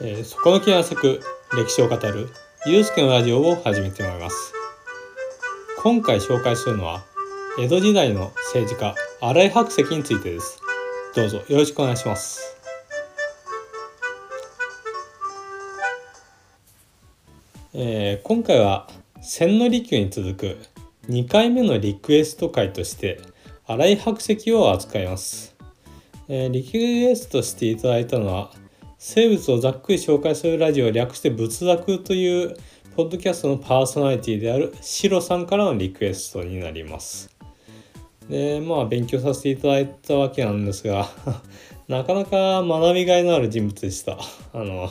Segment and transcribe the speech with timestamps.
[0.00, 1.20] えー、そこの気が咲く
[1.56, 2.28] 歴史を語る
[2.66, 4.52] ゆうすけのラジオを始めてまいります。
[5.82, 7.04] 今回紹介するのは
[7.58, 10.60] 江戸時代の政治家新井白石についてです。
[11.16, 12.56] どうぞよろしくお願いします。
[17.74, 18.88] えー、今回は
[19.20, 20.58] 千利休に続く
[21.08, 23.20] 2回目のリクエスト回として
[23.66, 25.54] 新井白石を扱います、
[26.28, 28.50] えー、リクエストしていただいたのは
[29.00, 32.56] 生物をざっくり紹介するラジオを略して仏作という
[32.96, 37.30] ポッドキャストのパーソナリティであるシロさんからのリクエストになります。
[38.28, 41.08] でまあ勉強させていただいたわけなんですが
[41.86, 44.18] なかなか学びがいのある人物でした。
[44.52, 44.90] あの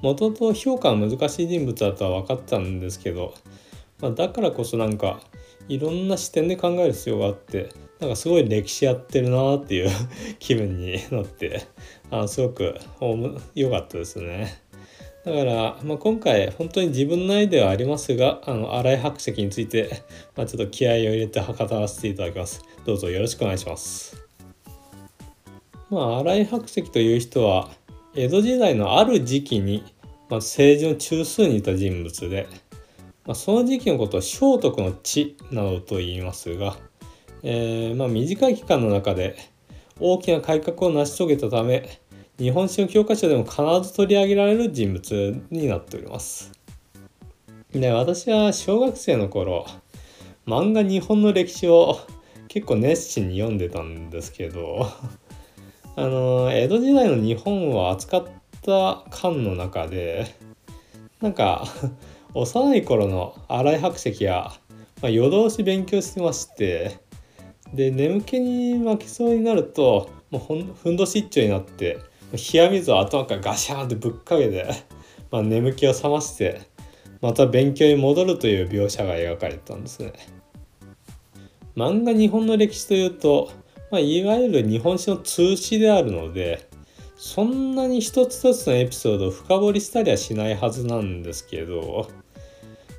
[0.00, 3.34] もともと評価は難しい人物だとは分かったんですけど、
[4.00, 5.20] まあ、だからこそなんか
[5.68, 7.70] いろんな視点で考える必要があって
[8.00, 9.90] なんかすごい歴史やってるなっていう
[10.38, 11.62] 気分になって
[12.22, 12.78] あすごく
[13.54, 14.62] 良かったですね。
[15.24, 20.04] だから、まあ、今回本当に自分内ではありますがあの新井白石について、
[20.36, 22.62] まあ、ちょっと気合を入れて語らせていただきます。
[22.84, 24.22] どうぞよろしくお願いします。
[25.90, 27.70] まあ、新井白石という人は
[28.14, 29.82] 江戸時代のある時期に、
[30.28, 32.46] まあ、政治の中枢にいた人物で、
[33.24, 36.76] まあ、その時期のことを聖徳の地などと言いますが、
[37.42, 39.36] えー、まあ、短い期間の中で
[40.00, 42.00] 大きな改革を成し遂げたため
[42.36, 46.50] 日本史の教科書でも必ず取り上げられる人物になっております。
[47.70, 49.66] で私は小学生の頃
[50.46, 51.98] 漫画日本の歴史を
[52.48, 54.88] 結構熱心に読んでたんですけど
[55.94, 58.24] あの江戸時代の日本を扱っ
[58.62, 60.26] た巻の中で
[61.20, 61.68] なんか
[62.34, 64.52] 幼い頃の新井白石や、
[65.00, 66.98] まあ、夜通し勉強してまして
[67.72, 71.98] で眠気に負けそうになるともうふんどし一丁になって
[72.32, 74.66] 冷や水を頭からガシャンってぶっかけて、
[75.30, 76.62] まあ、眠気を覚まして
[77.20, 80.12] また勉強に戻るという描写が描かれてたんですね。
[81.76, 83.50] 漫画日本の歴史というと、
[83.90, 86.68] まあ、いわゆる日本史の通史であるので
[87.16, 92.08] そんなに一つ一つのエピソードを深掘りしたりはしないはずなんですけど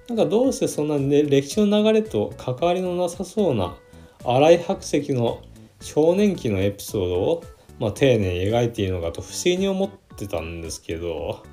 [0.10, 3.76] なんかどうしてそんな、ね、歴史の流れと関わりのなさそうな
[4.24, 5.42] 新井白石の
[5.82, 7.44] 少年期のエピソードを
[7.80, 11.44] まあ、丁寧に描いているのかと不思議に思ってたんですけど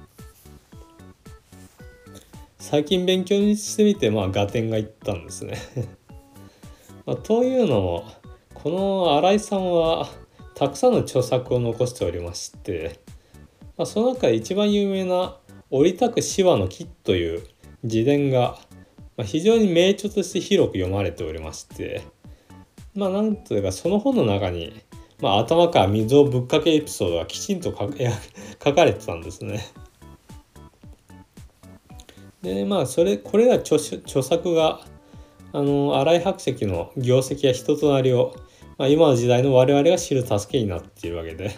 [2.59, 5.59] 最近勉強にしてみてまあ合点がいったんですね。
[7.05, 8.05] まあ、というのも
[8.55, 10.09] この新井さんは
[10.55, 13.01] たくさんの著作を残しておりまして、
[13.77, 15.39] まあ、その中で一番有名な
[15.71, 17.43] 「降りたく手話の木」という
[17.83, 18.59] 自伝が、
[19.17, 22.03] まあ、非常に名著として広く読まれておりまして
[22.95, 24.73] まあなんというかその本の中に
[25.23, 29.65] まあ、頭から水をぶっかけエピソードがきちんと 書かれてたんですね。
[32.43, 34.81] でまあそれこれら著著作が
[35.53, 38.35] あの新井白石の業績や人となりを、
[38.79, 41.53] まあ、今の時代の我々が知る助けになっているわけで、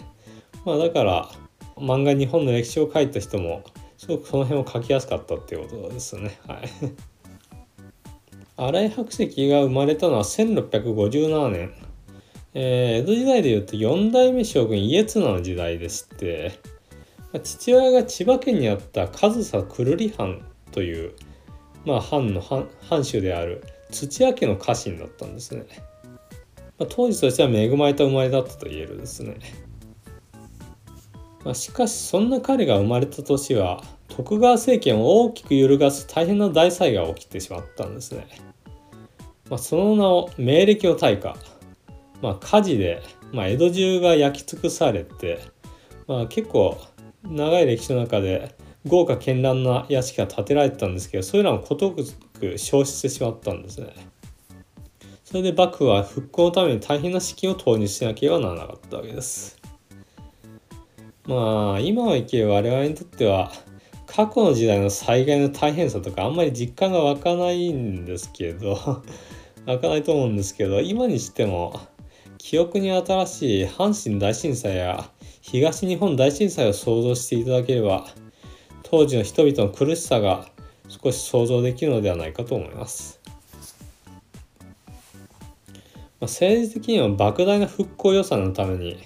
[0.63, 1.31] まあ、だから
[1.75, 3.63] 漫画日本の歴史を書いた人も
[3.97, 6.39] すごくその辺を書きやすかったっていうことですね。
[6.47, 6.69] はい、
[8.77, 11.84] 新井白石が生まれたのは1657年
[12.57, 16.57] えー、江戸時代でいうと4代目将軍家綱の時代でして、
[17.33, 21.11] ま、父親が千葉県にあった上総久留里藩という、
[21.85, 23.61] まあ、藩の藩藩主である
[23.91, 25.65] 土屋家の家臣だったんですね。
[26.79, 29.35] まあ、当時としては恵まれた生まれだったと言えるですね。
[31.43, 38.27] まあ、しかしそんな彼が生まれた年は徳川政権を大きく揺るがす大変な大災害が起きてしまったんですね。
[39.49, 41.35] まあ、その名を明暦の大火
[42.25, 45.39] まあ、火事で、まあ、江戸中が焼き尽くされて、
[46.07, 46.75] まあ、結構
[47.23, 48.55] 長い歴史の中で
[48.87, 53.93] 豪華絢爛な屋敷が建てられてたんですけどそれらもことごく消失してしまったんですね。
[55.23, 59.59] それで幕府は復興のために大変な資金を投入しなければならなかったわけです。
[61.27, 63.51] まあ今を生きる我々にとっては
[64.07, 69.03] 過去の時代の災害の大変さとかあんまり実感が湧かないんですけど
[69.65, 71.79] 湧かないと思うんですけど今にしても
[72.47, 75.09] 記憶に新しい阪神大震災や
[75.41, 78.05] 東日本大震災を想像していただければ
[78.83, 80.45] 当時の人々の苦しさが
[80.87, 83.19] 少し想像できるのではないかと思います。
[86.19, 88.99] ま政治的には莫大な復興予算のために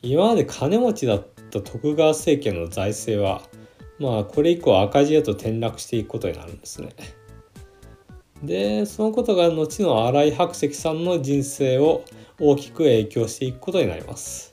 [0.00, 3.42] 今まで金持ちだった徳川政権の財政は
[3.98, 6.90] まあこれ以降赤字へと転落していくことになるんですね。
[8.44, 12.04] でそのことが後の新井白石さんの人生を
[12.40, 14.52] 大きく影響していくことになります。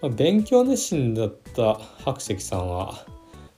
[0.00, 3.06] まあ、勉強熱心だった白石さんは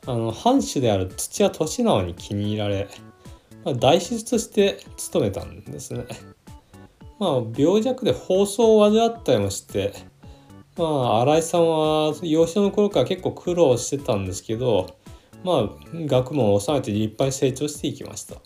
[0.07, 2.89] あの藩主である土屋利直に気に入られ、
[3.65, 6.05] まあ、大師として務めたんですね。
[7.19, 9.95] まあ病弱で放送を患ったりもして
[10.77, 14.99] まあ新井さんは幼少の頃から結構苦労してたんですけど
[15.45, 18.37] まあ学問を収めて立派に成長していきました。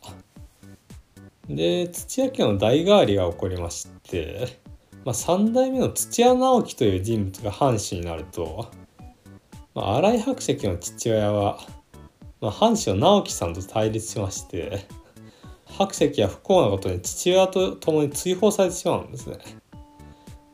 [1.49, 4.61] で土屋家の代替わりが起こりまして、
[5.05, 8.71] まあ、3代目の土屋直樹という人物が藩主になると、
[9.75, 11.59] まあ、新井白石の父親は、
[12.41, 14.87] まあ、藩主の直樹さんと対立しまして
[15.67, 19.39] 白石は不幸なことに父親と共に追放されてしまうんですね。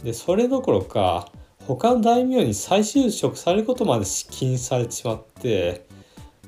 [0.03, 1.31] でそれどころか
[1.67, 5.87] 他の大名に再就職されることまで禁止されてしまって、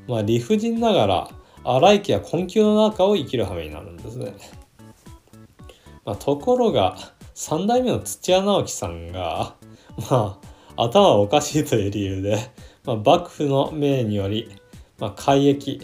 [0.06, 1.30] まあ、理不尽ながら
[1.74, 4.34] 荒井家や困窮の中を生きる羽目になるんですね。
[6.04, 6.96] まあ、ところが
[7.34, 9.56] 3代目の土屋直樹さんが
[10.10, 10.38] ま
[10.76, 12.38] あ頭おかしいという理由で、
[12.84, 14.48] まあ、幕府の命により、
[14.98, 15.80] まあ、改易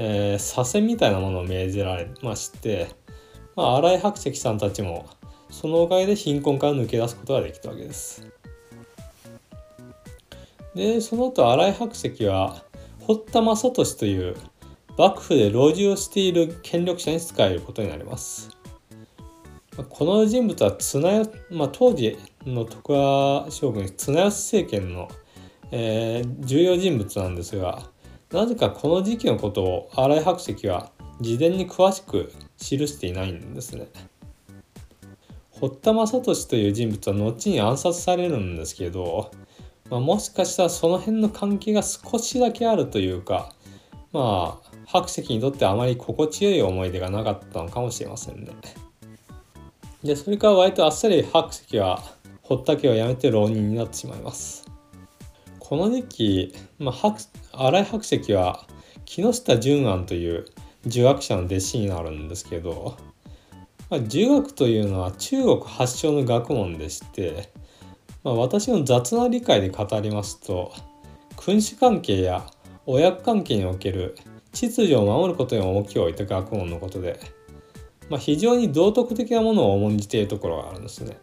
[0.00, 2.88] えー、左遷みたいなものを命じられまして、
[3.56, 5.08] まあ、新井白石さんたちも
[5.50, 8.24] そのおかげで貧困から抜け出すことができたわけです。
[10.76, 12.62] でその後新井白石は
[13.00, 14.36] 堀田正俊という
[14.98, 18.50] 幕府で老中をしている権力者に仕えることになります。
[19.88, 25.08] この人物は綱吉、まあ、当時の徳川将軍綱吉政権の、
[25.70, 27.84] えー、重要人物なんですが
[28.32, 30.90] なぜかこの時期のことを新井白石は
[31.20, 33.86] 事前に詳しく記していないんですね。
[35.52, 39.30] 堀田正俊という人物は後に暗殺されるんですけど、
[39.90, 43.54] まあ、もしかしたらその辺の関係が少しだけあるというか
[44.12, 48.52] まあ白石にとってあまり心地よい思い出がなかったのかもしれませんね。
[50.02, 52.02] でそれから割とあっさり白石は
[52.40, 54.66] 堀田家を辞めて浪人になってしまいます。
[55.58, 57.16] この時期、まあ、
[57.52, 58.64] 新井白石は
[59.04, 60.46] 木下淳安という
[60.86, 62.96] 儒学者の弟子になるんですけど、
[63.90, 67.52] まあ、儒学というのは中国発祥の学問でして、
[68.24, 70.72] まあ、私の雑な理解で語りますと
[71.36, 72.46] 君主関係や
[72.86, 74.16] 親子関係における
[74.52, 77.20] 秩序を守ることに重きを置いた学問のことで、
[78.08, 81.18] まあ、非常に道徳的なものを重んじているところがあるんですね。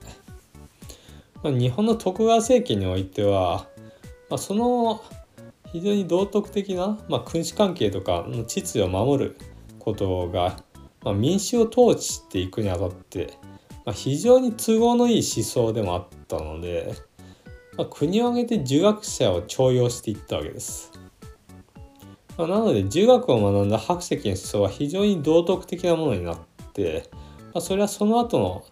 [1.43, 3.67] まあ、日本の徳川政権においては
[4.29, 5.03] まあ、その
[5.71, 9.37] 非常に道徳的な、まあ、君主関係とかの秩序を守る
[9.79, 10.57] ことが、
[11.03, 13.37] まあ、民衆を統治していくにあたって、
[13.85, 16.93] まあ、非常に都合のいい思想でもあったので、
[17.77, 20.91] まあ、国を挙げて儒学者を重用していったわけです。
[22.37, 26.39] まあ、なので儒学を学んだ白石の思想は非常に道徳的なものになっ
[26.73, 27.09] て、
[27.53, 28.65] まあ、それはその後の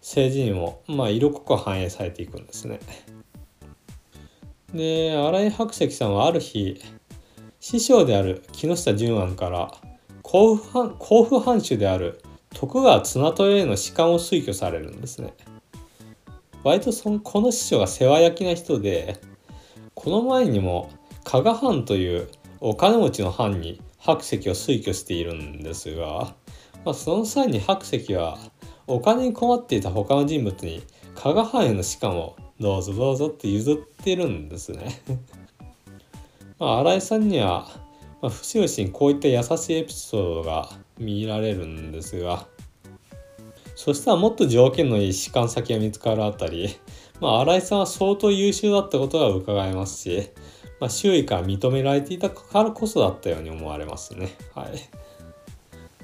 [0.00, 2.80] 政治にも、まあ、色濃く反映されていくんですね。
[4.72, 6.80] で新井白石さんはある日
[7.58, 9.72] 師匠である木下淳安から
[10.22, 12.22] 甲府藩甲府藩主である
[12.54, 15.34] 徳川綱豊への仕官を推挙されるんですね。
[16.62, 19.20] 割とそのこの師匠が世話焼きな人で
[19.94, 20.90] この前にも
[21.24, 22.28] 加賀藩という
[22.62, 26.34] お金持ちの藩に白石を推挙しているんですが、
[26.84, 28.38] まあ、その際に白石は
[28.86, 30.82] お金に困っていた他の人物に
[31.14, 35.00] 加賀藩への仕官をどうぞどうぞって譲ってるんですね。
[36.58, 37.66] まあ、新井さんには、
[38.20, 40.68] まあ、節々にこういった優しいエピソードが
[40.98, 42.46] 見られるんですが、
[43.74, 46.76] そしたらもっと条件のいい士官先が見つかるあたり、
[47.20, 50.28] まあ、新井さんは相当優秀だったことが伺えますし、
[50.80, 54.34] まあ、周囲から認められていたからこそだったように思われますね。
[54.54, 54.66] は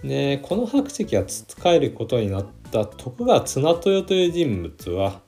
[0.02, 0.06] い。
[0.06, 5.21] で、この白石が仕えることになった徳川綱豊という人物は、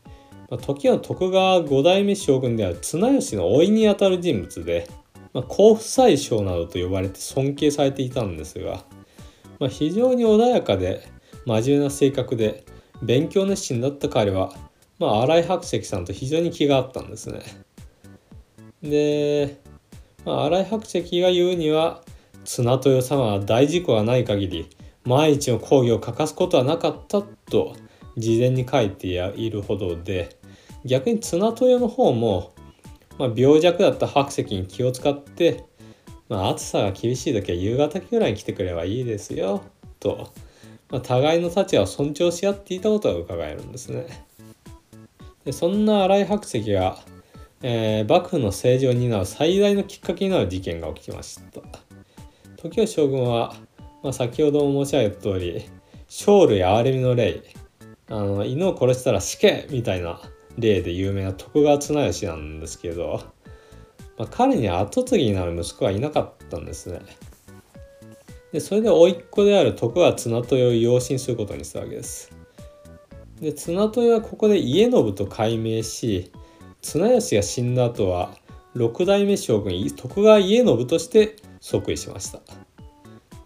[0.50, 4.88] まあ、時の徳川五代目将軍である綱吉の甥にあたる人物で、
[5.32, 8.84] まあ、甲府宰相などと呼ばれて尊敬されていたんですが、
[9.58, 11.08] まあ、非常に穏やかで
[11.46, 12.64] 真面目な性格で
[13.02, 14.52] 勉強熱心だった彼は、
[14.98, 17.40] まあ、新井白石さんと非常に気があったんですね。
[18.82, 19.60] で、
[20.24, 22.02] まあ、新井白石が言うには
[22.44, 24.70] 綱豊様は大事故がない限り
[25.04, 27.76] 万一の講義を欠かすことはなかったと
[28.16, 30.38] 事前に書いているほどで
[30.84, 32.52] 逆に綱豊の方も、
[33.18, 35.64] まあ、病弱だった白石に気を使って、
[36.28, 39.62] まあ、暑さが厳しい時は夕方ぐらいに来てくればいいですよ
[40.00, 40.32] と、
[40.90, 44.06] まあ、互いの立場を尊重し合っていたことが伺えるんですね。
[45.44, 46.98] でそんな新井白石が、
[47.62, 51.60] えー、幕府の政治を担う最大のきっかけになる事件が起きました。
[52.56, 53.54] 時吉将軍は、
[54.02, 55.68] まあ、先ほども申し上げた通り
[56.08, 57.42] 生類憐れみの霊
[58.10, 60.20] あの犬を殺したら死刑みたいな
[60.56, 63.22] 例で有名な徳川綱吉なんですけど、
[64.16, 67.00] まあ、彼に跡継ぎになる息子はいなかったんですね。
[68.52, 72.32] でそれで甥っ子である徳川綱豊を養子にすることにしたわけです。
[73.40, 76.32] で綱豊はここで家信と改名し
[76.80, 78.36] 綱吉が死んだ後は
[78.74, 82.40] 六代目将軍徳川家信として即位しました。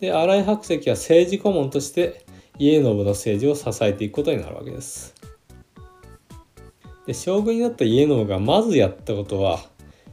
[0.00, 2.24] で新井白石は政治顧問として
[2.58, 5.14] 家信の政治を支えていくことになるわけです。
[7.06, 9.60] で将軍になった家信がまずやったことは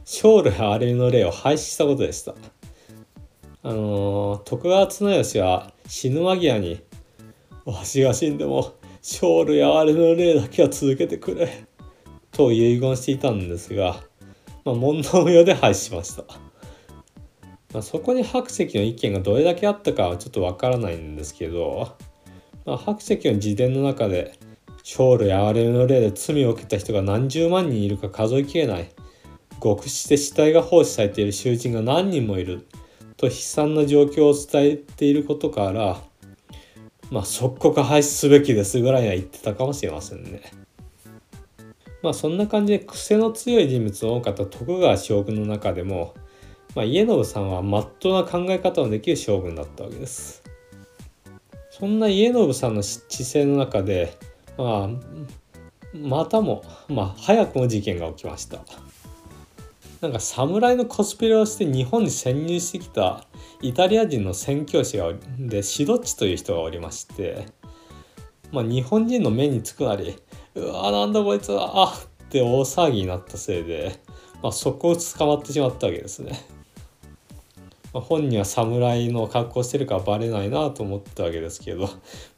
[0.04, 2.34] 生類アレの例を廃止したことでした。
[3.62, 6.80] あのー、徳川綱吉は死ぬ間際に
[7.66, 8.72] 「わしが死んでも
[9.02, 11.64] 生類哀れの例だけは続けてくれ」
[12.40, 14.00] と遺言していたんですが、
[14.64, 16.22] まあ、問答無用で廃止しました。
[17.74, 21.94] まあ、そこに白石の意見がどれだけあったかはちょっとわからないんですけど、
[22.64, 24.38] まあ、白石の自伝の中で
[24.82, 28.90] 生類哀れの例で罪を受けた人が何十万人いるか数えきれない
[29.62, 32.66] 極死して死体が放置されている囚人が何人もいる
[33.18, 36.00] と悲惨な状況を伝えていることから
[37.10, 40.40] まあ即刻廃止すべきですぐらいは言ってたかもしれませんね。
[42.02, 46.14] まあそんな感じで癖の強い人物の多かった徳川将軍の中でも、
[46.74, 50.42] まあ、家信さんはまっとうな考え方のできる将軍だったわけです。
[51.70, 54.16] そんな家信さんの知性の中で、
[54.56, 54.88] まあ、
[55.94, 58.60] またも、まあ、早くも事件が起きました。
[60.00, 63.26] なんか侍のコスプレをして日本に潜入してきた
[63.60, 67.46] イタリア人の宣教師がでシドッチという人がおりまして、
[68.50, 70.16] まあ、日本人の目につくなり
[70.54, 74.00] うわなんだこいつはあって大騒ぎになったせいで、
[74.42, 76.32] まあ、そこを捕まってしまったわけですね。
[77.92, 81.88] まあ、本人は侍の格好してるからバレないなと思ったわけですけど、ま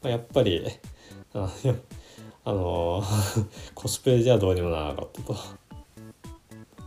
[0.05, 0.65] あ、やっぱり
[1.33, 3.03] あの
[3.73, 5.35] コスプレじゃどうにもならなかったと。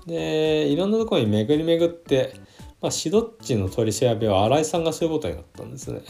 [0.07, 2.35] でいろんなところに巡り巡って、
[2.81, 6.03] まあ、シドッチの取り調べを新井さんがすることになったんですね。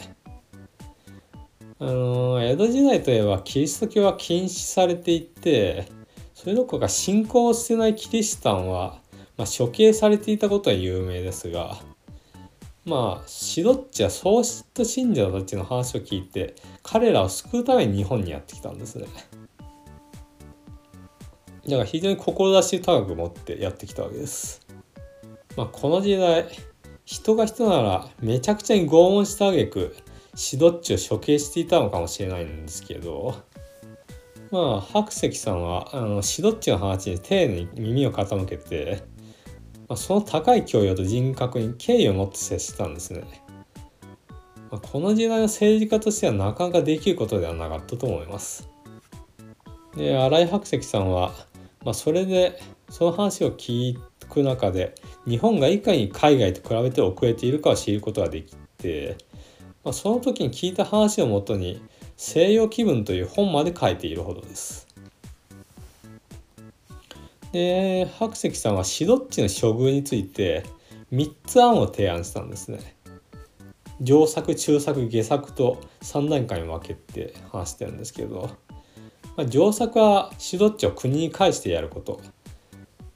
[1.79, 5.87] あの江戸時代といえばキリスト教は禁止されていて
[6.33, 8.99] それどころか信仰を捨てないキリシタンは、
[9.37, 11.77] まあ、処刑されていたことは有名ですが
[12.85, 19.07] まあシドッチはそうした信者たちの話を聞いて彼らを救うために日本にやってきたんですね。
[21.65, 24.65] だから非常に志高く持ってやってきたわけです。
[25.57, 26.45] まあ、この時代
[27.03, 29.95] 人が人ならめちゃくちゃに拷問した挙句
[30.37, 33.43] シドッチを処刑していたのかもしれないんですけど
[34.51, 39.03] まあ白石さんはあのシドッチの話に丁寧に耳を傾けて、
[39.89, 43.23] まあ、その高い教養と人格に敬意を持って接してたんですね。
[44.69, 48.69] まあ、この時代の政治家としてはなかなかできることではなかったと思います。
[49.95, 51.33] で新井白石さんは
[51.87, 53.97] まあ、それでその話を聞
[54.29, 54.93] く中で
[55.25, 59.17] 日本がいかに海外と比べて遅れているかを知ることができて、
[59.87, 61.81] まあ、その時に聞いた話をもとに
[62.17, 64.85] 「西洋気分」という本まで書いているほどです。
[67.53, 70.65] で白石さんはシドッチの処遇について
[71.13, 72.97] 3つ案を提案したんですね。
[74.01, 78.49] 上作中作下作と3段階に分けて話してるんですけど
[79.37, 82.19] まあ、上作はシドッチを国に返してやること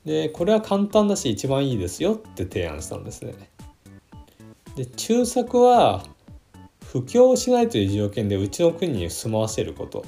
[0.05, 3.33] でこれは簡単だし一番いいですよって提案したんですね
[4.77, 6.05] で中作は
[6.91, 10.03] 布教をしないという条件でうちの国に住まわせること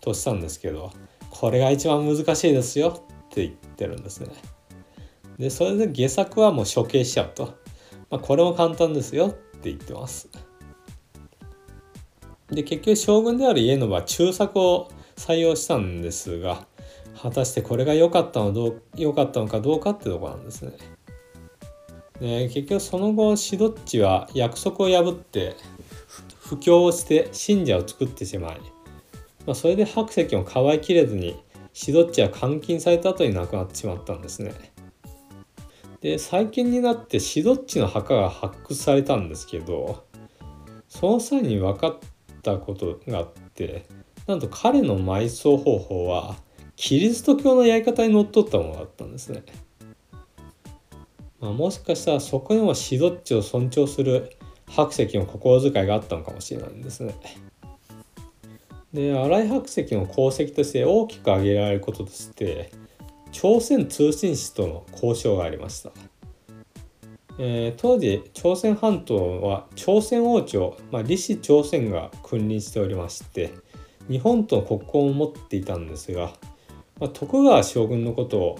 [0.00, 0.92] としたんですけど
[1.30, 4.30] これが一番難しいですよって言ってるんですね。
[5.38, 7.54] でそれで下作はもう処刑しちゃうと、
[8.10, 10.28] まあ、これも簡単ですよって言ってます。
[12.50, 16.66] で結局将軍である家のは中作を採用したんですが
[17.22, 20.72] 果たしてこれが良かったのどう良かったのかどうかってとこなんですね。
[22.20, 25.56] で結局その後シドッチは約束を破って
[26.44, 28.60] 布教をして信者を作ってしまい、
[29.46, 34.52] まあ、それで白石もかわいきれずにシドッチは監禁された後に亡くなってしまったんですね。
[36.00, 40.04] で最近になってシドッチの墓が発掘されたんですけど
[40.86, 41.98] その際に分かっ
[42.42, 43.86] たことがあって
[44.26, 46.36] なんと彼の埋葬方法は
[46.76, 49.44] キリスト教のやり方にのっとったものだったんですね。
[51.40, 54.36] まあ、もしかしたらそこにもシドッチを尊重する
[54.74, 57.14] 白石の心遣いがあったのかもしれないんですね。
[58.92, 62.70] で新井白石の功績として大きく挙げられることとして
[63.32, 65.90] 朝鮮通信使との交渉がありました。
[67.36, 73.52] えー、当時朝鮮半島は朝鮮王朝、まあ、李氏朝鮮が君臨しておりまして
[74.08, 76.32] 日本と国交を持っていたんですが、
[77.00, 78.58] まあ、徳川将軍のことを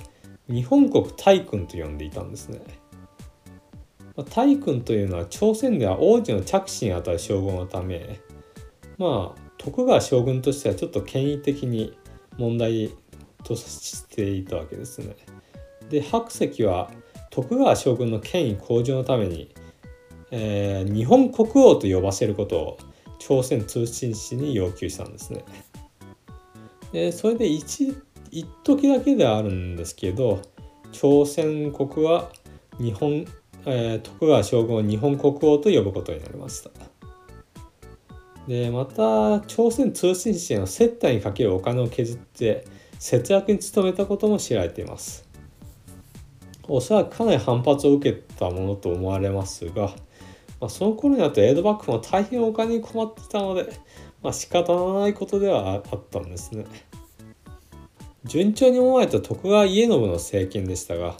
[0.48, 2.60] 日本国大君と呼んでいたんですね。
[4.16, 8.20] まあ、大君というのは朝鮮では王子の着信にあたる将軍のため
[8.98, 11.96] まあ徳川将軍としてはちょっと権威的に
[12.38, 12.92] 問題
[13.42, 15.16] としていたわけですね。
[15.90, 16.90] で白石は
[17.30, 19.54] 徳川将軍の権威向上のために、
[20.30, 22.78] えー、日本国王と呼ばせることを
[23.18, 25.44] 朝鮮通信使に要求したんですね。
[26.92, 27.94] でそれで一
[28.30, 30.42] 一時だけではあるんですけど
[30.92, 32.30] 朝鮮国は
[32.78, 33.24] 日本、
[33.66, 36.70] え、徳川将軍を日本国王と呼ぶことになりました。
[38.46, 42.66] でまた朝鮮通信使への接待にかけるお金を削って
[42.98, 45.26] 節約に努めたことも知られています。
[46.68, 49.94] おそらくかなり反発を受けたものと思われますが、
[50.60, 53.68] まあ、その頃になると江戸幕府も大変お金に困っていたので、
[54.22, 56.64] まあ、仕方のないことではあったんですね。
[58.24, 61.16] 順調に思われた徳川家信の政権でしたが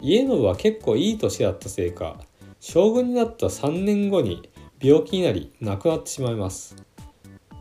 [0.00, 2.20] 家信は結構いい年だったせいか
[2.60, 4.48] 将軍になった3年後に
[4.80, 6.76] 病気になり亡くなってしまいます。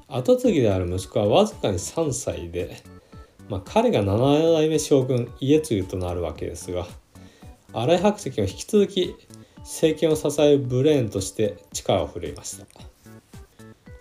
[0.07, 2.77] 跡継ぎである息子はわずかに3歳で、
[3.49, 6.87] まあ、彼が7代目将軍家継となるわけですが
[7.73, 9.15] 新井白石は引き続き
[9.59, 12.65] 政権を支えるブレーンとして力を振るいました。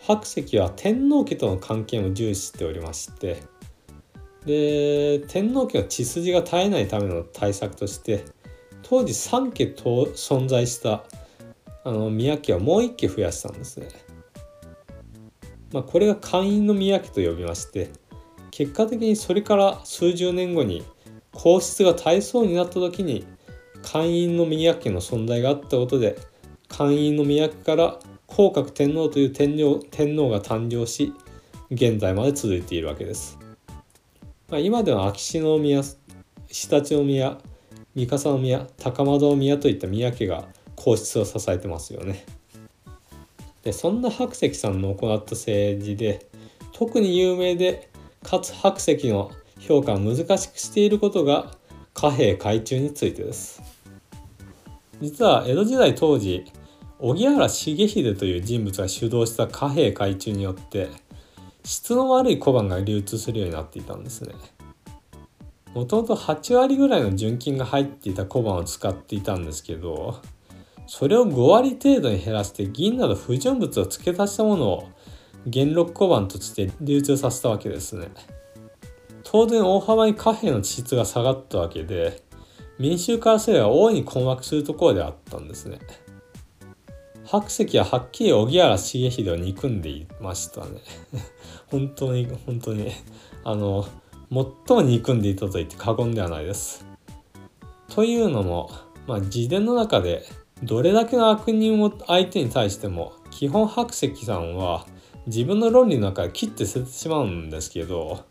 [0.00, 3.42] 白石は天皇家との関係も重視しておりまして
[4.46, 8.24] で天皇家の血筋が絶えないための対策として
[8.82, 11.04] 当時3家と存在した
[11.82, 13.88] あの宮家はもう1家増やしたんですね。
[15.72, 17.90] まあ、これが会員の宮家と呼びまして
[18.52, 20.84] 結果的にそれから数十年後に
[21.32, 23.26] 皇室が絶えそうになった時に
[23.82, 26.16] 会員の宮家の存在があったことで
[26.68, 31.12] 会員の宮家から皇格天皇という天皇天皇が誕生し
[31.70, 33.45] 現在まで続いているわけです。
[34.48, 37.38] まあ、今では秋篠宮常陸宮
[37.96, 40.44] 三笠宮高円宮といった宮家が
[40.76, 42.24] 皇室を支えてますよね。
[43.64, 46.28] でそんな白石さんの行った政治で
[46.72, 47.90] 特に有名で
[48.22, 51.50] かつ白石の評価を難しくしていることが
[51.92, 53.60] 貨幣改鋳についてです。
[55.00, 56.44] 実は江戸時代当時
[57.00, 60.88] 荻原重秀という人物が主導した貨幣改鋳によって
[61.66, 64.34] 質の悪い小判が流通するようになっていたんですね。
[65.74, 70.22] もともと8割ぐらいの純金が入っていた小判を使っていたんですけど
[70.86, 74.88] それを5割程度に減らして銀など不純物を付け足したものを
[75.44, 78.08] 元禄小判として流通させたわけですね。
[79.22, 82.22] 当然大幅に貨幣の地質が下がったわけで
[82.78, 85.80] 民衆からすれば大いに困惑するところであったんですね。
[87.26, 90.80] 白石ははっきり荻原重秀を憎んでいましたね
[91.66, 92.92] 本当に本当に
[93.42, 93.84] あの
[94.68, 96.86] 最も憎んでいたと言って過言ではないです。
[97.88, 98.70] というのも、
[99.06, 100.24] まあ、自伝の中で
[100.62, 104.86] どれだけの悪人を相手に対しても基本白石さんは
[105.26, 108.24] 自分の論理の中で切って捨ててしまうんですけど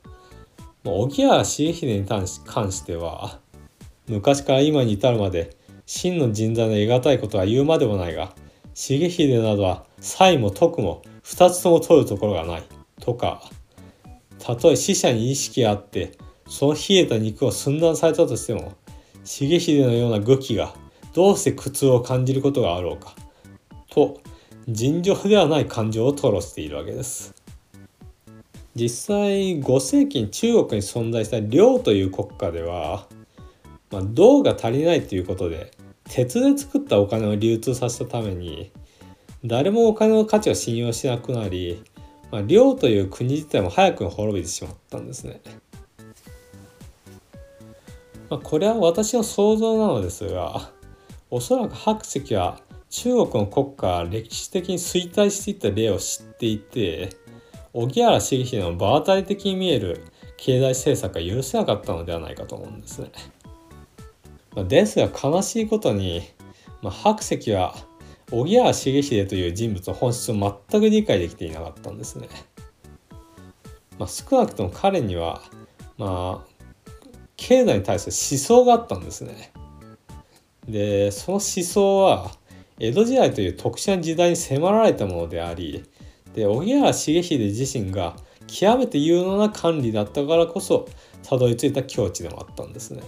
[0.83, 3.39] 荻原重秀に関しては
[4.07, 5.55] 昔から今に至るまで
[5.85, 8.33] 真の人材の得難いことは言うまでもないが
[8.75, 12.63] 重秀などは才も徳も2つとも取るところがない。
[12.99, 13.41] とか
[14.39, 18.73] たとえ死者に意識があってその冷えた肉を寸断されたとしても
[19.23, 20.75] 重秀のような武器が
[21.13, 23.15] どうして苦痛を感じることがあろうか
[23.89, 24.19] と
[24.67, 27.33] 尋常ではない感情を吐露しているわけです。
[28.75, 33.07] 実際5世紀に中国に存在した領という国家では、
[33.89, 35.71] まあ、銅が足りないということで
[36.09, 38.71] 鉄で作ったお金を流通させたために
[39.43, 41.83] 誰もお金の価値を信用しなくなり、
[42.31, 45.41] まあ、領という国自体も早くに滅びてしまったんですね。
[48.29, 50.71] まあ、これは私の想像なのですが
[51.29, 57.09] おそらく白石は中国の国家が歴史的に衰退していった例を知っていて
[57.73, 60.03] 荻原重秀の場当たり的に見える
[60.37, 63.11] 経済政策が許せなかったのではないかと思うんですね。
[64.55, 66.23] まあ、ですが悲しいことに、
[66.81, 67.75] まあ、白石は
[68.31, 70.35] 荻原重秀という人物の本質を
[70.69, 72.27] 全く理解できていなかったんですね。
[73.99, 75.41] まあ、少なくとも彼には
[75.97, 76.55] まあ
[77.37, 79.51] 経済に対する思想があったんですね。
[80.67, 82.31] でその思想は
[82.79, 85.85] 江戸時代という特殊な時代に迫られたものであり
[86.33, 88.15] で荻原重秀自身が
[88.47, 90.87] 極めて有能な管理だったからこそ
[91.23, 93.03] たどり着いた境地でもあったんですね。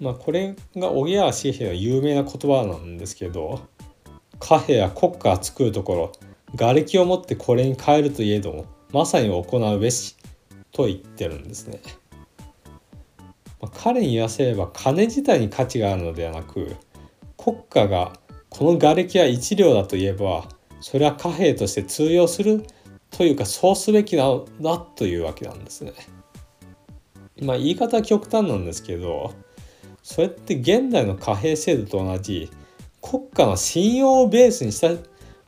[0.00, 3.60] まあこれが荻原重秀の有名な言葉なんですけど
[4.38, 6.12] 貨幣や国家が作るところ
[6.56, 10.16] 瓦礫をもってこれに変えるといえどもまさに行うべし
[10.72, 11.80] と言ってるんですね。
[13.60, 16.76] まあ、彼に言わせれば金自体に価値があるのではなく
[17.38, 18.12] 国家が
[18.50, 20.48] この瓦礫は1両だと言えば
[20.80, 22.66] それは貨幣として通用する
[23.10, 24.24] というかそうすべきだ
[24.96, 25.92] というわけなんですね。
[27.40, 29.34] まあ言い方は極端なんですけど
[30.06, 32.48] それって現代の貨幣制度と同じ
[33.02, 34.90] 国家の信用をベースにした、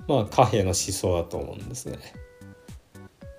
[0.08, 1.96] まあ、貨幣の思想だと思うんですね。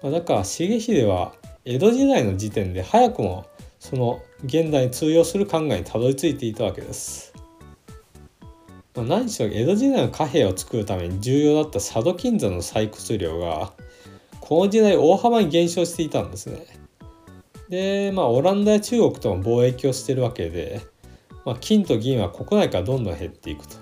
[0.01, 1.33] まあ、だから重秀は
[1.65, 3.45] 江戸時代の時点で早くも
[3.79, 7.33] その現代に通用する考えにたどり着いていたわけです。
[8.95, 13.73] まあ、何しろ江戸時代の貨幣を作るために重要だった佐渡金山の採掘量が
[14.39, 16.65] この時代大幅に減少していたんですね。
[17.67, 20.79] でまあオランダや中国とも貿易をしてるわけで、
[21.49, 23.75] まあ、金と銀は国内からどんどん減っていくと。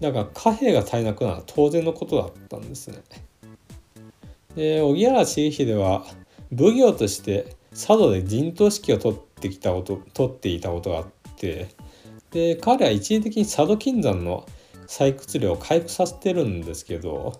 [0.00, 3.00] だから貨幣が足りなくなるのは当然のことだったんですね。
[4.56, 6.04] で荻原重秀は
[6.50, 11.68] 奉行として佐渡で陣頭指揮を取ってきたこと取っていたことがあって
[12.32, 14.44] で彼は一時的に佐渡金山の
[14.88, 17.38] 採掘量を回復させてるんですけど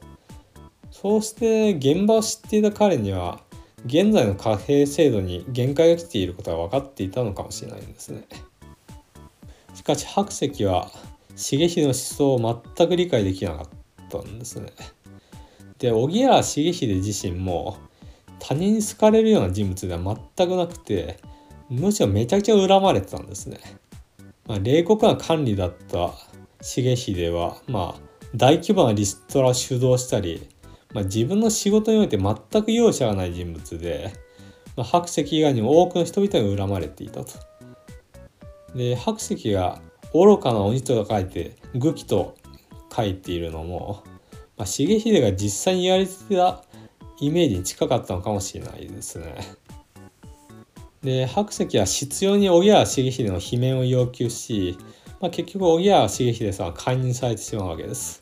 [0.93, 3.41] そうして現場を知っていた彼には
[3.87, 8.29] 現在の貨幣制度に限界が来ていることが分かっていたのかもしれないんですね。
[9.75, 10.91] しかし白石は
[11.37, 13.69] 重秀の思想を全く理解できなかっ
[14.09, 14.73] たんですね。
[15.79, 17.79] で荻原重秀自身も
[18.39, 21.19] 他人に好かれるような人物では全くなくて
[21.71, 23.59] むしろめちゃくちゃ恨まれてたんですね。
[24.47, 26.11] まあ、冷酷な管理だった
[26.61, 28.01] 重秀は、まあ、
[28.35, 30.49] 大規模なリストラを主導したり、
[30.93, 34.13] まあ、自分の仕事において全く容赦がない人物で、
[34.77, 37.50] まあ、白石以外にも多くの人々に恨まれていたと。
[38.75, 39.81] で白石が
[40.13, 42.37] 愚かな鬼と書いて愚気と
[42.95, 44.03] 書いているのも、
[44.57, 46.65] まあ、重秀が実際にやりてた
[47.21, 49.35] イメージに近かったのかもしれないですね。
[51.03, 54.77] で白石は執拗に荻原重秀の罷免を要求し、
[55.21, 58.21] まあ、結局荻原重秀さんは解任されてしまうわけです。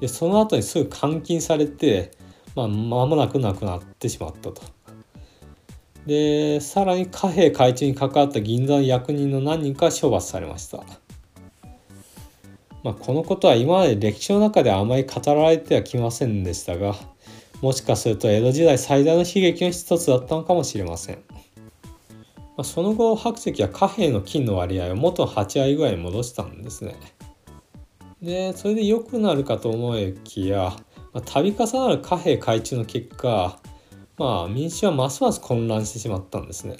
[0.00, 2.10] でその後にすぐ監禁されて、
[2.54, 4.75] まあ、間もなく亡くなってしまったと。
[6.06, 10.84] でさらに貨幣改鋳に関わった銀座の役人の何人か処罰されました。
[12.84, 16.94] まあ、このことは今まで歴史の中ではあまり語られてはきませんでしたが
[17.60, 21.18] もしかすると江戸時代最大の悲劇の一つだったのかもしれません。
[22.56, 26.94] ま、その後白石は貨幣の金の割合を元の8割ぐらいに戻したんですね。
[28.22, 30.76] でそれで良くなるかと思いきや、
[31.12, 33.58] まあ、度重なる貨幣改鋳の結果
[34.18, 36.76] まあ民衆はますます混乱してしまったんですね。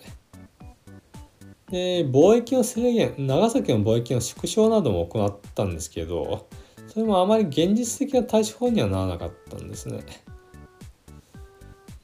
[1.70, 6.49] で貿易の制限長崎の貿易の縮小なども行ったんですけど
[6.87, 10.05] それもあまり現実的な対処法にはならなかったんですね。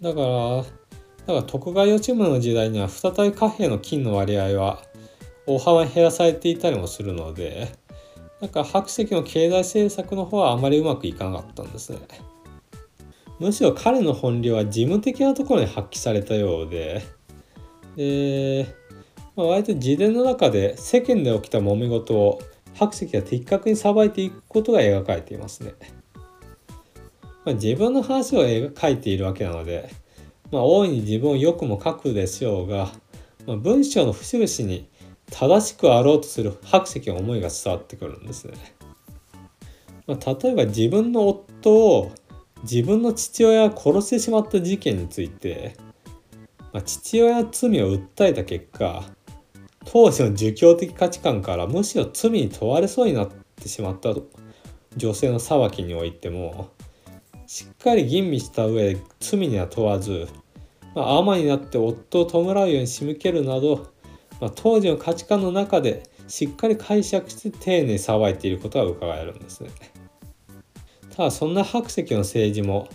[0.01, 4.83] だからだから徳川吉宗の時代には再び貨幣の金の割合は
[5.47, 7.69] 大幅に減らされていたりもするので
[8.41, 12.01] なんか白石の経済政策の方はあまりうまくいかなかったんですね。
[13.39, 17.03] むしろ彼の本領は事務的なところに発揮されたようで
[17.97, 18.75] で、
[19.37, 22.41] まあ、割と自伝の中で世間で起きた揉め事を
[22.75, 25.75] 白石が的確にさばいていくことが描かれていますね。
[27.45, 28.43] まあ、自分の話を
[28.79, 29.91] 書いているわけなので
[30.53, 32.93] まあ、大いに自分をよくも書くでしょうが、
[33.47, 34.87] まあ、文章の節々に
[35.31, 38.55] 正しくあろうとする白石の思いが伝わってくるんですね。
[40.07, 42.13] まあ、例えば自分の夫を
[42.63, 45.77] 自分の父親が殺してしまった事件について、
[46.73, 49.05] まあ、父親の罪を訴えた結果
[49.85, 54.15] 当時の儒教的価値観からむしろ罪に問われそうになってしまった
[54.97, 56.71] 女性の裁きにおいても
[57.47, 60.29] しっかり吟味した上で罪には問わず
[60.95, 63.93] まあ、尼になって夫を弔うように仕向けるなど、
[64.41, 69.71] まあ、当時の価値観の中でしっかり解釈して丁寧にさばいていることが伺えるんですね。
[71.15, 72.89] ただそんな白石の政治も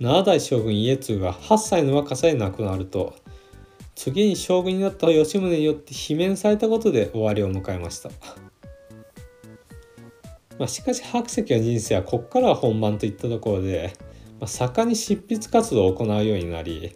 [0.00, 3.14] 7代将軍家継が8歳の若さで亡くなると
[3.94, 8.10] 次に将軍になった吉宗によって罷免されたことで終わりを迎えました。
[10.58, 13.94] まあ、しかし白石の人生はここからは本番といったところで、
[14.38, 16.94] まあ、盛んに執筆活動を行うようになり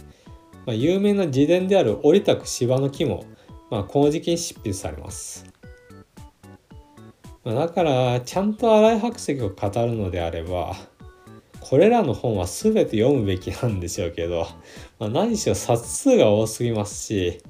[0.66, 3.24] まあ、有名な自伝である折田区芝の木も、
[3.70, 5.46] まあ、この時期に執筆されます。
[7.54, 10.74] だからちゃんと新井白石を語るのであれば
[11.60, 14.46] これらの本は全て読むべきなんでしょうけど、
[14.98, 17.42] まあ、何しろ冊数が多すぎますし、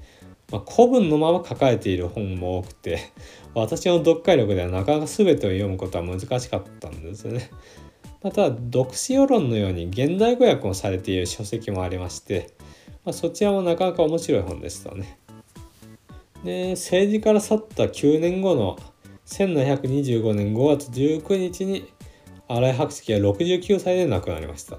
[0.50, 3.12] まあ、古文のまま書かれている本も多くて
[3.54, 7.50] 私の読解力ではなかなか全てを読むことは難しかったんですね。
[8.22, 12.56] また読史世論のように現代語訳をされている書籍もありまして
[13.06, 15.18] まあ、そちらもなかなか面白い本でしたね。
[16.44, 18.76] で政治から去った9年後の
[19.26, 21.92] 1725年5月19日に
[22.48, 24.78] 新井白石は69歳で亡くなりました。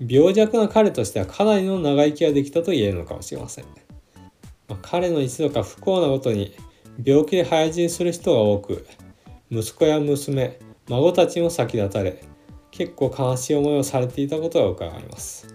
[0.00, 3.66] 病弱な彼としてはかなりの長生きができたと言えるのかもしれません、
[4.66, 6.54] まあ、彼の一度か不幸なことに
[7.04, 8.86] 病気で早死にする人が多く
[9.50, 12.22] 息子や娘孫たちも先立たれ
[12.70, 15.54] 結構悲しい思いをされていたことが伺います。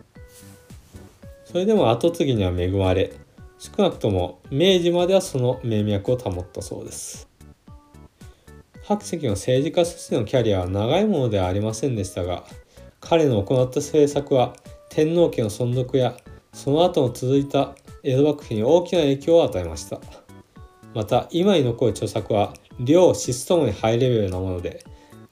[1.45, 3.13] それでも跡継ぎには恵まれ
[3.57, 7.27] 少なくとも明治まではその名脈を保ったそうです。
[8.87, 12.43] 白石の政治家としてのキャリアは長いものではありませんでしたが
[12.99, 14.53] 彼の行った政策は
[14.89, 16.15] 天皇家の存続や
[16.53, 19.99] その後も続いた江戸幕府に大きな影響を与えました。
[20.93, 24.85] また今に残る著作は量質ともにハイレベルなもので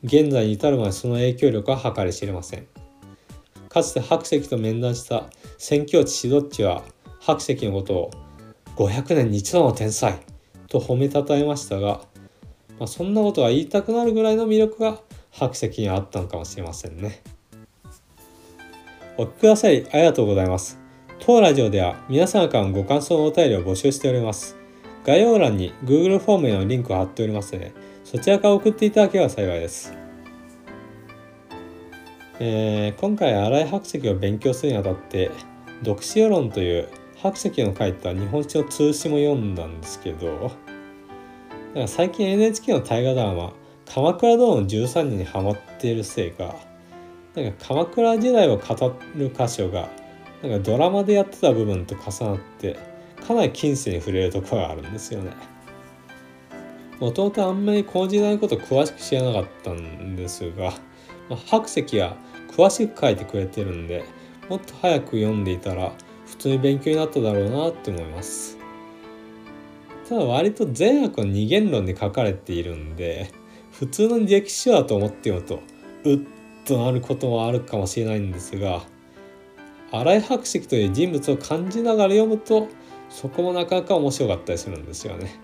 [0.03, 2.67] 現在に至るまでその影響力は計り知れません。
[3.69, 5.25] かつて白石と面談した
[5.57, 6.83] 宣教師シドッチは
[7.19, 8.11] 白石のことを
[8.75, 10.19] 500年に一度の天才
[10.67, 12.01] と褒めたたえましたが
[12.79, 17.21] まあ、そんなことは言いたくなるぐらいの魅力が白石にあったのかもしれませんね。
[19.17, 20.79] お聞きくださりありがとうございます。
[21.19, 24.57] 当ラジオでは皆様からのご感想のお便りを募集しております。
[25.05, 29.93] 概要欄に Google フォームへのリンクを貼っておりますので、そちらから送っていただければ幸いです。
[32.39, 35.31] えー、今回新井白石を勉強するにあたって
[35.83, 40.51] 読書世論という白石の書いた日本史の通史も読んだんですけど
[41.73, 43.53] か最近 NHK の大河ドラマ
[43.85, 46.55] 「鎌倉殿の13人」にハマっているせいか
[47.35, 49.89] なんか鎌倉時代を語る箇所が
[50.43, 52.77] なんかドラマでやってた部分と重なって
[53.25, 55.31] かなり近世に触れるところがあるんですよね。
[56.99, 60.73] もともとあんまりこの時代のこと詳しく知らなかったんですが、
[61.27, 62.15] まあ、白石は
[62.55, 64.05] 詳しく書いてくれてるんで
[64.47, 65.91] もっと早く読んでいたら
[66.27, 68.62] 普通に勉強になっただろうなって思います。
[70.07, 73.31] ただ割と善悪の二元論で書かれているんで
[73.71, 75.61] 普通の歴史だと思って読むと
[76.09, 76.19] うっ
[76.65, 78.83] となることもあるかもしれないんですが
[79.91, 82.67] 新井白石という人物を感じながら読むと
[83.09, 85.39] そこもなかなか面白かったりするんですよね。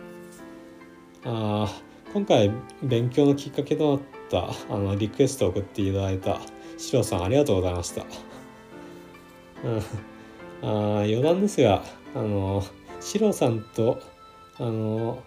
[1.24, 1.70] あ
[2.14, 6.40] 今回勉強のきっかけとなったあのリクエストを送っていただいた
[6.78, 8.06] シロさんありがとうございました。
[9.64, 11.84] うん、あ余談ですが
[12.16, 12.64] あの
[13.00, 14.02] シロさんと
[14.60, 15.24] あの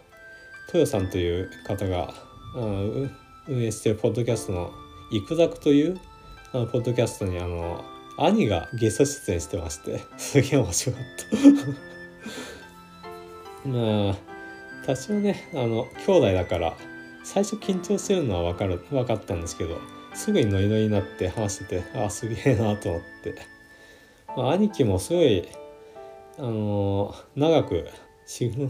[0.68, 2.12] 豊さんという方が
[2.54, 3.10] 運
[3.48, 4.70] 営してるポッドキャストの
[5.10, 5.98] 「イクザク」という
[6.52, 7.82] あのポッドキャストにあの
[8.18, 11.02] 兄がゲスト出演してまして すげえ面白かっ
[13.64, 13.68] た。
[13.68, 14.16] まあ
[14.84, 16.76] 多少ねあの兄弟だから
[17.24, 19.78] 最初緊張してるのは分かる分かったんですけど
[20.12, 23.34] すぐにノリノリになって話しててあすげえなと思って、
[24.36, 25.48] まあ、兄貴もすごい
[26.38, 27.88] あの長く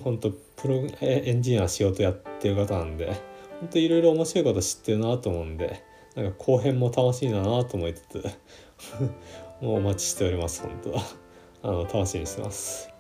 [0.03, 3.13] 本当プロエンジニア仕事やってる方なんで
[3.61, 5.85] 本当いろいろ面白いこと知ってるなと思うんで
[6.17, 8.25] なんか後編も楽しいなと思いつつ
[9.61, 11.23] もうお待ちしております本当。
[11.65, 12.91] あの楽しみにしてます、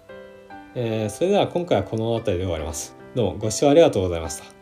[0.76, 2.94] えー、それでは今回はこの辺りで終わります。
[3.14, 4.61] どうもご視聴ありがとうございました。